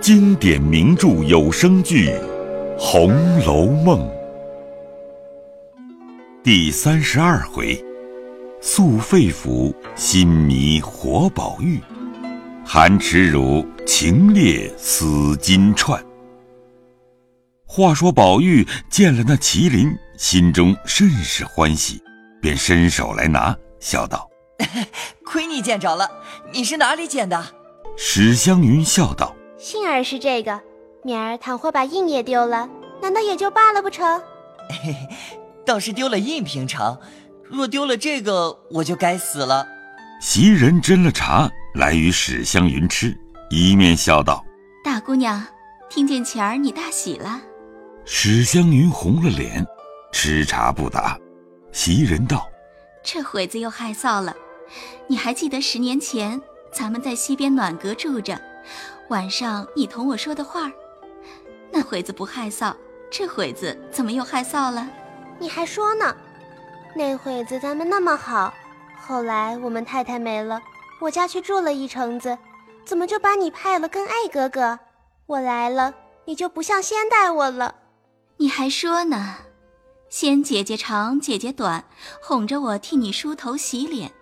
[0.00, 2.08] 经典名著有声剧
[2.78, 4.00] 《红楼梦》
[6.42, 7.84] 第三十二回：
[8.62, 11.78] 素肺腑，心迷活宝玉；
[12.64, 16.00] 寒耻辱，情烈丝金钏。
[17.66, 22.02] 话说宝玉见了那麒麟，心中甚是欢喜，
[22.40, 24.26] 便伸手来拿，笑道
[25.26, 26.10] ：“亏你见着了，
[26.54, 27.44] 你是哪里捡的？”
[27.98, 30.58] 史湘云笑道：“幸儿是这个，
[31.02, 32.66] 明儿倘或把印也丢了，
[33.02, 34.18] 难道也就罢了不成？”
[34.70, 35.08] 嘿嘿，
[35.66, 36.98] 倒是丢了印平常，
[37.44, 39.68] 若丢了这个，我就该死了。
[40.18, 43.14] 袭人斟了茶来与史湘云吃，
[43.50, 44.42] 一面笑道
[44.82, 45.46] ：“大姑娘，
[45.90, 47.42] 听见钱儿你大喜了。”
[48.06, 49.62] 史湘云红了脸，
[50.10, 51.18] 吃茶不答。
[51.70, 52.48] 袭人道
[53.04, 54.34] ：“这会子又害臊了。
[55.06, 56.40] 你还记得十年前
[56.72, 58.40] 咱们在西边暖阁住着，
[59.10, 60.70] 晚上你同我说的话？
[61.72, 62.72] 那会子不害臊，
[63.10, 64.88] 这会子怎么又害臊了？
[65.40, 66.16] 你还说呢？
[66.94, 68.54] 那会子咱们那么好，
[68.96, 70.60] 后来我们太太没了，
[71.00, 72.38] 我家去住了一城子，
[72.84, 74.78] 怎么就把你派了跟爱哥哥？
[75.26, 75.92] 我来了，
[76.24, 77.74] 你就不像先待我了。”
[78.38, 79.38] 你还说呢？
[80.08, 81.84] 先姐姐长，姐姐短，
[82.22, 84.12] 哄着我替你梳头洗脸，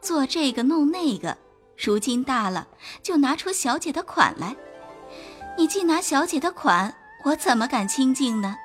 [0.00, 1.36] 做这个弄那个。
[1.78, 2.66] 如今大了，
[3.02, 4.56] 就拿出小姐的款来。
[5.56, 6.92] 你既拿小姐的款，
[7.24, 8.56] 我怎么敢清静呢？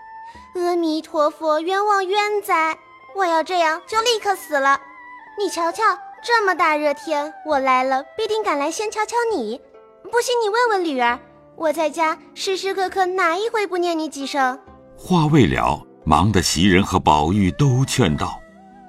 [0.56, 2.78] 阿弥陀佛，冤枉冤哉！
[3.16, 4.82] 我要这样就立刻死了。
[5.38, 5.84] 你瞧瞧，
[6.24, 9.62] 这么大热天，我来了必定赶来先瞧瞧你。
[10.12, 11.20] 不信你问问吕儿，
[11.56, 14.60] 我在家时时刻刻哪一回不念你几声？
[14.98, 18.40] 话未了，忙得袭人和宝玉都劝道：“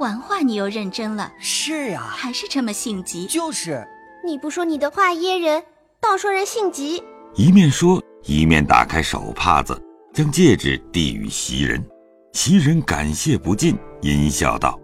[0.00, 1.30] 玩话你又认真了？
[1.38, 3.26] 是啊，还是这么性急？
[3.26, 3.86] 就是
[4.24, 5.62] 你不说你的话噎人，
[6.00, 7.02] 倒说人性急。”
[7.36, 9.78] 一面说，一面打开手帕子，
[10.14, 11.84] 将戒指递与袭人。
[12.32, 14.80] 袭人感谢不尽，阴笑道：“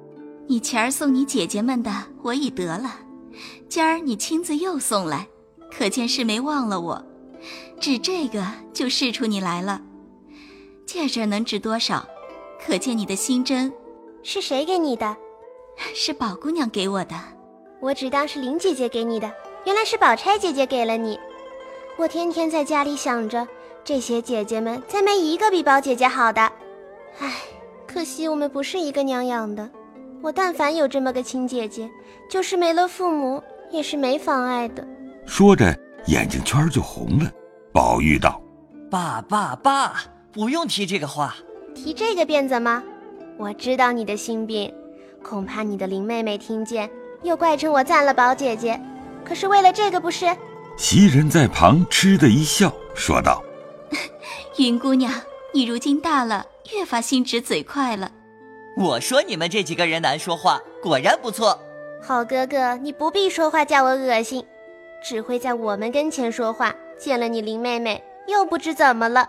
[0.47, 1.91] 你前儿送你姐姐们的，
[2.23, 2.91] 我已得了；
[3.67, 5.27] 今儿你亲自又送来，
[5.73, 7.03] 可见是没忘了我。
[7.81, 9.81] 指这个就试出你来了。”
[10.85, 12.07] 戒指能值多少？
[12.63, 13.73] 可见你的心真。
[14.23, 15.17] 是谁给你的？
[15.95, 17.15] 是宝姑娘给我的。
[17.81, 19.33] 我只当是林姐姐给你的，
[19.65, 21.19] 原来是宝钗姐姐给了你。
[21.97, 23.47] 我天天在家里想着，
[23.83, 26.41] 这些姐姐们再没一个比宝姐姐好的。
[27.19, 27.33] 唉，
[27.87, 29.69] 可惜我们不是一个娘养的。
[30.23, 31.91] 我但凡有这么个亲姐姐，
[32.29, 34.87] 就是没了父母，也是没妨碍的。
[35.27, 35.75] 说着，
[36.07, 37.31] 眼睛圈就红了。
[37.73, 38.41] 宝玉道
[38.91, 39.95] ：“爸爸爸。”
[40.33, 41.35] 不用提这个话，
[41.75, 42.83] 提这个便怎么？
[43.37, 44.73] 我知道你的心病，
[45.25, 46.89] 恐怕你的林妹妹听见，
[47.23, 48.81] 又怪成我赞了宝姐姐。
[49.25, 50.27] 可是为了这个，不是？
[50.77, 53.43] 袭人在旁嗤的一笑，说道
[54.57, 55.13] ：“云姑娘，
[55.53, 58.11] 你如今大了，越发心直嘴快了。
[58.77, 61.61] 我说你们这几个人难说话，果然不错。
[62.03, 64.45] 好哥哥，你不必说话叫我恶心，
[65.03, 66.75] 只会在我们跟前说话。
[66.99, 69.29] 见了你林妹妹，又不知怎么了。”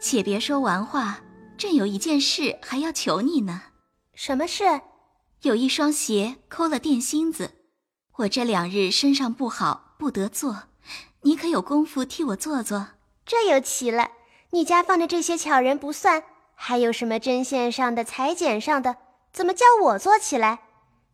[0.00, 1.20] 且别说完话，
[1.58, 3.62] 朕有一件事还要求你呢。
[4.14, 4.64] 什么事？
[5.42, 7.52] 有一双鞋抠了电芯子，
[8.16, 10.64] 我这两日身上不好，不得做，
[11.22, 12.88] 你可有功夫替我做做？
[13.24, 14.10] 这又奇了，
[14.50, 16.24] 你家放着这些巧人不算，
[16.54, 18.98] 还有什么针线上的、裁剪上的，
[19.32, 20.58] 怎么叫我做起来？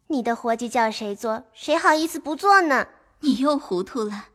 [0.08, 1.44] 你的活计叫谁做？
[1.52, 2.88] 谁好意思不做呢？
[3.20, 4.30] 你又糊涂了，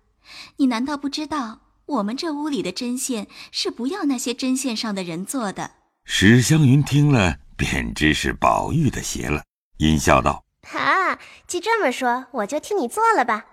[0.56, 1.60] 你难道不知道？
[1.86, 5.72] 我们这屋里的针线是不要那些针线上的人做的。
[6.06, 9.44] 史湘云听了，便知是宝玉的鞋了，
[9.82, 13.48] 阴笑道：“哈，既这么说，我就替你做了吧。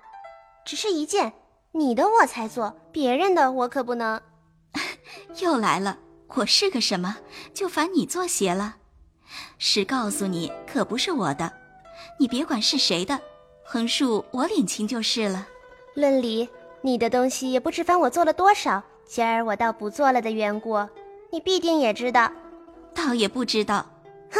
[0.66, 1.32] 只是一件，
[1.72, 4.20] 你的我才做，别人的我可不能。
[5.40, 5.98] ”又来了，
[6.34, 7.16] 我是个什么，
[7.54, 8.76] 就烦你做鞋了？
[9.56, 11.50] 实告诉你，可不是我的，
[12.20, 13.18] 你别管是谁的，
[13.64, 15.48] 横竖我领情就是了。
[15.94, 16.46] 论理。
[16.80, 20.78] 你的东西也不知烦我做了多少，今儿我倒不做了的缘故，
[21.32, 22.30] 你必定也知道，
[22.94, 23.84] 倒也不知道。
[24.30, 24.38] 哼，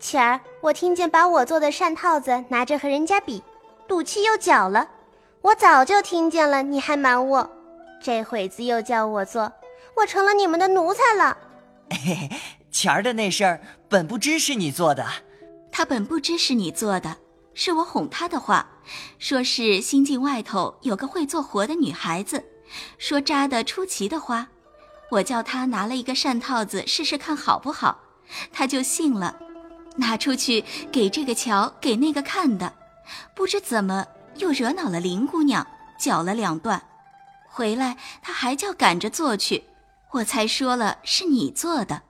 [0.00, 3.42] 前儿我听见把我做的扇套子拿着和人家比，
[3.88, 4.88] 赌气又搅了，
[5.42, 7.50] 我早就听见了，你还瞒我，
[8.00, 9.52] 这会子又叫我做，
[9.96, 11.36] 我成了你们的奴才了。
[11.90, 12.30] 嘿嘿，
[12.70, 15.04] 前儿的那事儿本不知是你做的，
[15.72, 17.16] 他本不知是你做的。
[17.54, 18.68] 是我哄他的话，
[19.18, 22.44] 说是新晋外头有个会做活的女孩子，
[22.98, 24.46] 说扎的出奇的花，
[25.10, 27.98] 我叫他拿了一个扇套子试试看好不好，
[28.52, 29.36] 他就信了，
[29.98, 32.72] 拿出去给这个瞧，给那个看的，
[33.34, 34.06] 不知怎么
[34.36, 35.66] 又惹恼了林姑娘，
[35.98, 36.82] 搅了两段，
[37.48, 39.64] 回来她还叫赶着做去，
[40.12, 42.02] 我才说了是你做的，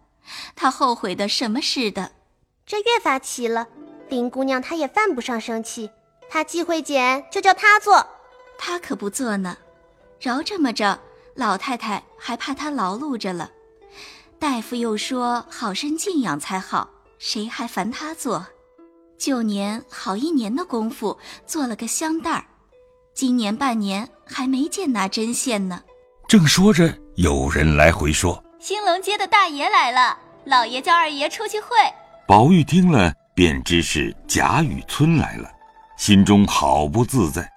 [0.54, 2.12] 他后悔的什么似的。
[2.66, 3.66] 这越发奇了，
[4.08, 5.90] 林姑娘她也犯不上生气，
[6.28, 8.06] 她既会剪，就叫她做，
[8.58, 9.56] 她可不做呢。
[10.20, 11.00] 饶这么着，
[11.34, 13.50] 老太太还怕她劳碌着了。
[14.38, 18.46] 大夫又说好生静养才好，谁还烦他做？
[19.18, 22.44] 旧年好一年的功夫做了个香袋儿，
[23.12, 25.82] 今年半年还没见拿针线呢。
[26.28, 31.68] 正说着，有人来回说：“兴隆街的大爷来了，老爷叫二爷出去会。”
[32.28, 35.50] 宝玉听了，便知是贾雨村来了，
[35.96, 37.50] 心中好不自在。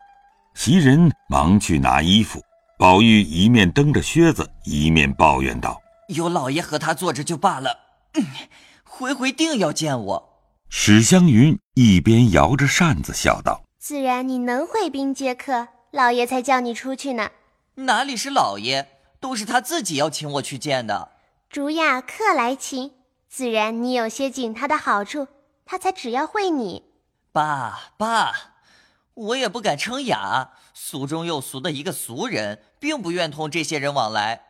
[0.55, 2.41] 袭人忙去拿衣服，
[2.79, 5.79] 宝玉一面蹬着靴子，一面抱怨道
[6.09, 7.77] ：“有老爷和他坐着就罢了，
[9.01, 10.29] 回回定要见我。”
[10.69, 17.31] 史湘云一边摇着扇子笑道：“自然你能会宾接客，老爷才叫你出去呢。
[17.75, 18.87] 哪里是老爷，
[19.19, 21.11] 都是他自己要请我去见的。
[21.49, 22.91] 竹雅客来请，
[23.27, 25.27] 自然你有些紧他的好处，
[25.65, 26.83] 他才只要会你。
[27.33, 28.33] 爸爸，
[29.13, 34.43] 我也不敢称雅，俗中又俗的一个俗人，并不愿同这些人往来。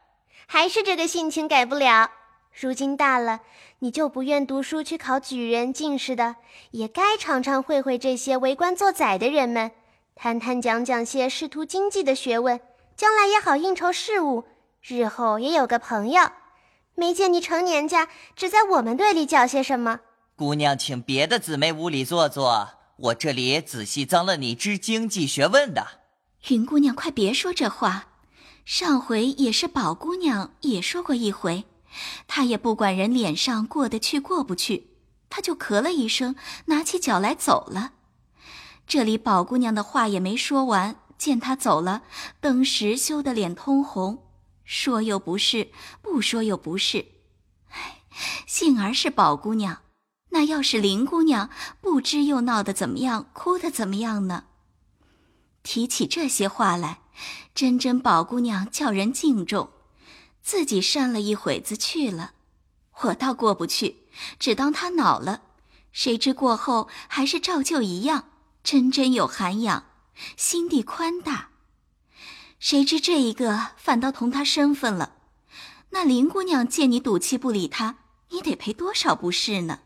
[0.46, 2.12] 还是这个性情改不了。”
[2.54, 3.42] 如今大了，
[3.80, 6.36] 你就不愿读书去考举人、进士的，
[6.72, 9.72] 也该常常会会这些为官做宰的人们，
[10.16, 12.60] 谈谈讲讲些仕途经济的学问，
[12.96, 14.44] 将来也好应酬事务，
[14.82, 16.30] 日后也有个朋友。
[16.94, 20.02] 没见你成年家，只在我们队里教些什么？
[20.36, 25.88] 姑娘，请别的姊妹屋里坐坐，我这里仔细脏了你知经济学问的。
[26.50, 28.08] 云姑娘，快别说这话，
[28.66, 31.64] 上回也是宝姑娘也说过一回。
[32.28, 34.92] 他也不管人脸上过得去过不去，
[35.30, 36.36] 他就咳了一声，
[36.66, 37.94] 拿起脚来走了。
[38.88, 42.04] 这里宝姑娘的话也没说完，见他走了，
[42.40, 44.28] 登时羞得脸通红，
[44.66, 45.72] 说又不是，
[46.02, 47.06] 不说又不是。
[47.70, 48.02] 唉，
[48.46, 49.82] 幸而是宝姑娘，
[50.30, 51.50] 那要是林姑娘，
[51.80, 54.46] 不知又闹得怎么样，哭得怎么样呢？
[55.64, 57.02] 提起这些话来，
[57.54, 59.70] 真真宝姑娘叫人敬重。
[60.44, 62.32] 自己扇了一会子去了，
[63.02, 64.08] 我倒过不去，
[64.40, 65.42] 只当他恼了。
[65.92, 68.30] 谁知过后还是照旧一样，
[68.64, 69.86] 真真有涵养，
[70.38, 71.50] 心地宽大。
[72.60, 75.16] 谁知这一个反倒同他生分了。
[75.90, 77.98] 那林姑娘见你赌气不理他，
[78.30, 79.80] 你得赔多少不是呢？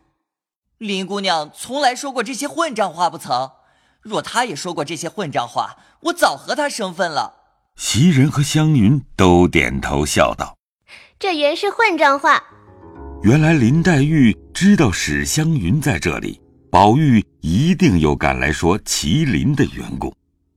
[0.78, 3.52] 林姑娘从来说过这些混账话不曾？
[4.02, 7.35] 若她也说过这些混账话，我早和她生分了。
[7.76, 10.56] 袭人和湘云都点头笑道
[11.20, 12.42] ：“这原是混账话。”
[13.22, 16.40] 原来林黛玉知道史湘云在这里，
[16.70, 20.14] 宝玉一定又赶来说麒麟的缘故，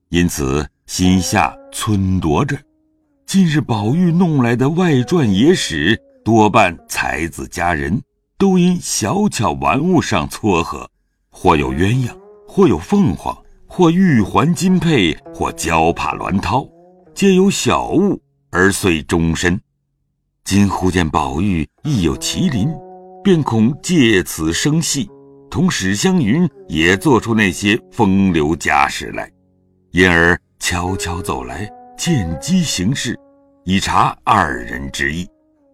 [0.10, 2.58] 因此心下忖度着。
[3.26, 8.02] 近日宝玉弄来的外传野史，多半才子佳人，
[8.38, 10.90] 都因小巧玩物上撮合，
[11.30, 12.18] 或有鸳鸯，
[12.48, 13.38] 或有凤凰，
[13.68, 16.66] 或玉环金佩，或娇帕鸾绦。
[17.20, 18.18] 皆有小物
[18.50, 19.60] 而遂终身。
[20.46, 22.74] 今忽见宝玉亦有麒麟，
[23.22, 25.10] 便恐借此生戏，
[25.52, 29.30] 同史湘云也做出那些风流佳事来，
[29.92, 33.20] 因而悄悄走来见机行事，
[33.66, 35.28] 以察二人之意。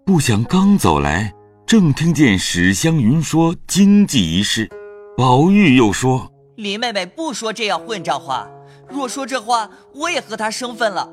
[0.04, 1.32] 不想刚走来，
[1.68, 4.68] 正听见史湘云说经济一事，
[5.16, 6.28] 宝玉又说
[6.58, 8.50] ：“林妹妹不说这样混账话，
[8.90, 11.08] 若说这话，我也和她生分了。”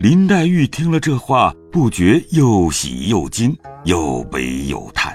[0.00, 3.54] 林黛玉听了这话，不觉又喜又惊，
[3.84, 5.14] 又悲又叹。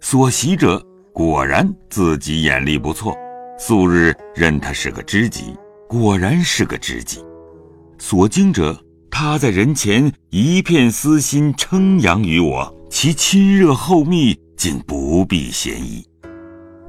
[0.00, 0.80] 所喜者
[1.12, 3.12] 果然自己眼力不错，
[3.58, 5.46] 素日认他是个知己，
[5.88, 7.18] 果然是个知己。
[7.98, 16.06] 所惊者，他在人前一片私心称扬于我，其亲热厚密，竟不必嫌疑。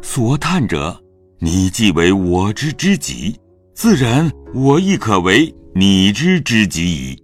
[0.03, 0.95] 所叹者，
[1.39, 3.35] 你既为我之知己，
[3.73, 7.17] 自然我亦可为你之知己矣。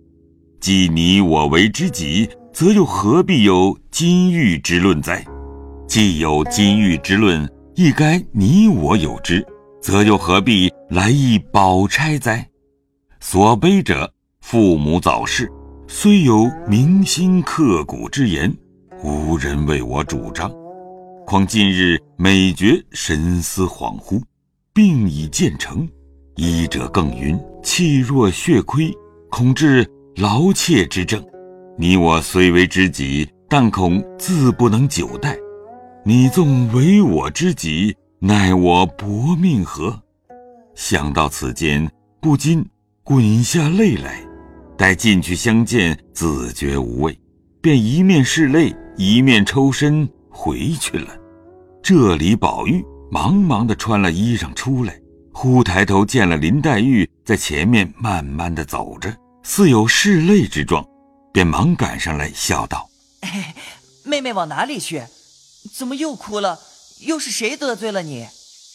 [0.59, 5.23] 既你我为知己，则又何必有金玉之论哉？
[5.87, 9.45] 既有金玉之论，亦该你我有之，
[9.81, 12.47] 则又何必来意宝钗哉？
[13.19, 14.11] 所悲者，
[14.41, 15.49] 父母早逝，
[15.87, 18.53] 虽有铭心刻骨之言，
[19.03, 20.51] 无人为我主张。
[21.25, 24.21] 况近日每觉神思恍惚，
[24.73, 25.87] 病已渐成，
[26.35, 28.91] 医者更云气若血亏，
[29.29, 29.87] 恐致。
[30.17, 31.23] 劳妾之症，
[31.77, 35.37] 你我虽为知己，但恐自不能久待。
[36.03, 40.01] 你纵为我知己，奈我薄命何？
[40.73, 41.87] 想到此间，
[42.19, 42.65] 不禁
[43.03, 44.19] 滚下泪来。
[44.75, 47.15] 待进去相见，自觉无味，
[47.61, 51.15] 便一面拭泪，一面抽身回去了。
[51.83, 54.99] 这里，宝玉忙忙的穿了衣裳出来，
[55.31, 59.13] 忽抬头见了林黛玉在前面慢慢的走着，
[59.49, 60.85] 似有拭泪之状，
[61.31, 62.89] 便忙赶上来，笑道
[64.03, 65.07] ：“妹妹往哪里去？
[65.73, 66.59] 怎么又哭了？
[66.99, 68.27] 又是谁得罪了你？”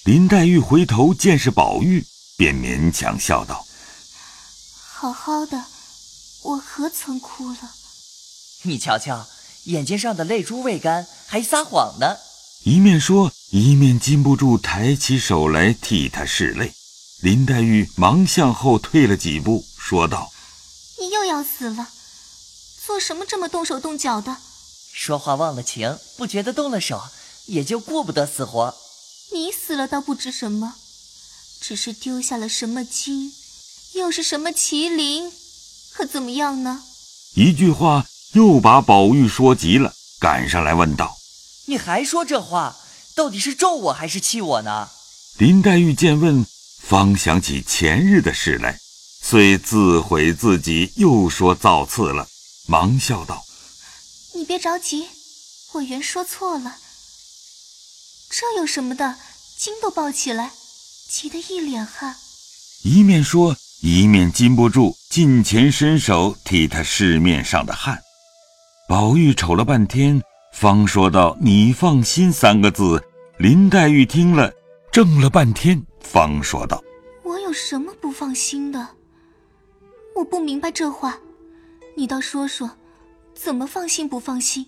[0.07, 2.05] 林黛玉回头见是宝玉，
[2.39, 3.65] 便勉强笑道
[4.75, 5.63] ：“好好的，
[6.43, 7.71] 我何曾哭了？
[8.63, 9.27] 你瞧瞧，
[9.65, 12.17] 眼睛上的泪珠未干，还撒谎呢。”
[12.65, 16.73] 一面说，一面禁不住抬起手来替他拭泪。
[17.21, 20.42] 林黛玉忙向后退了几步，说道：“你又
[21.33, 21.89] 要死了，
[22.85, 24.37] 做什么这么动手动脚的？
[24.93, 27.03] 说话忘了情，不觉得动了手，
[27.47, 28.77] 也就顾不得死活。
[29.33, 30.75] 你死了倒不知什么，
[31.63, 33.33] 只是丢下了什么金，
[33.95, 35.33] 又是什么麒麟，
[35.95, 36.83] 可怎么样呢？”
[37.35, 41.17] 一句话又把宝玉说急了，赶上来问道。
[41.65, 42.77] 你还说这话，
[43.15, 44.91] 到底是咒我还是气我呢？
[45.39, 46.45] 林黛玉见问，
[46.79, 48.79] 方想起前日的事来，
[49.23, 52.27] 遂自悔自己又说造次了，
[52.67, 53.43] 忙笑道
[54.35, 55.07] ：“你别着急，
[55.73, 56.77] 我原说错了。
[58.29, 59.17] 这有什么的？
[59.57, 60.51] 筋都抱起来，
[61.09, 62.17] 急得一脸汗。”
[62.85, 68.03] 一面说，一面禁不住近前伸手替他拭面上的汗。
[68.89, 70.21] 宝玉瞅了半天。
[70.53, 73.03] 方说道：“你放心。”三个字，
[73.39, 74.53] 林黛玉听了，
[74.93, 76.83] 怔了半天，方说道
[77.25, 78.87] ：“我有什么不放心的？
[80.17, 81.19] 我不明白这话，
[81.97, 82.73] 你倒说说，
[83.35, 84.67] 怎么放心不放心？”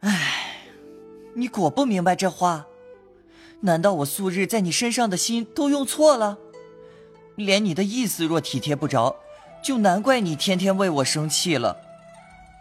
[0.00, 0.56] 唉，
[1.34, 2.66] 你果不明白这话？
[3.60, 6.38] 难道我素日在你身上的心都用错了？
[7.34, 9.16] 连你的意思若体贴不着，
[9.62, 11.76] 就难怪你天天为我生气了。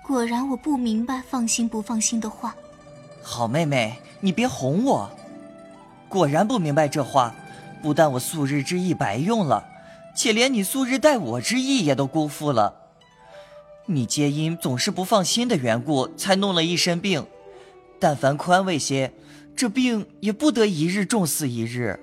[0.04, 2.56] 果然我不明白放心不放心的话。
[3.22, 5.10] 好妹妹，你别哄我。
[6.08, 7.36] 果然不明白这话，
[7.82, 9.68] 不但我素日之意白用了，
[10.18, 12.74] 且连你素日待我之意也都辜负了。
[13.86, 17.24] 你皆因总是不放心的缘故，才弄了一身病。
[18.00, 19.14] 但凡宽慰些，
[19.56, 22.00] 这病也不得一日重似一日。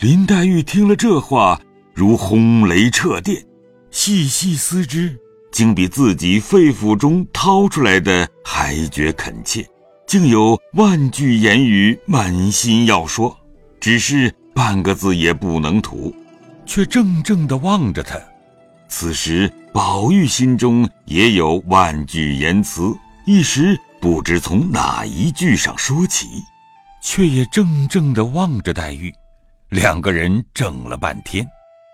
[0.00, 1.60] 林黛玉听了这话，
[1.92, 3.44] 如轰雷掣电，
[3.90, 5.18] 细细思之。
[5.52, 9.66] 竟比自己肺腑中掏出来的还觉恳切，
[10.06, 13.34] 竟有万句言语满心要说，
[13.80, 16.14] 只是半个字也不能吐，
[16.66, 18.20] 却怔怔地望着他。
[18.88, 22.94] 此时宝玉心中也有万句言辞，
[23.24, 26.26] 一时不知从哪一句上说起，
[27.02, 29.14] 却也怔怔地望着黛玉。
[29.70, 31.48] 两个人怔了半天，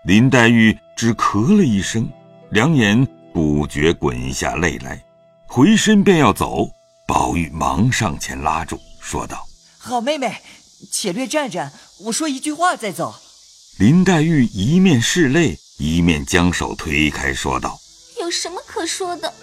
[0.05, 2.09] 林黛玉只咳了一声，
[2.49, 3.07] 两眼。
[3.33, 5.03] 不觉滚下泪来，
[5.47, 6.69] 回身便要走，
[7.07, 9.43] 宝玉忙上前拉住，说道
[9.79, 10.39] ：“好妹妹，
[10.91, 11.73] 且略站站，
[12.05, 13.15] 我说一句话再走。”
[13.79, 17.79] 林黛玉一面拭泪，一面将手推开，说道
[18.21, 19.33] ：“有什么可说的？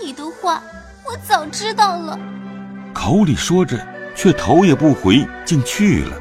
[0.00, 0.62] 你的话
[1.04, 2.16] 我早知道了。”
[2.94, 6.16] 口里说着，却头也不回，竟去了。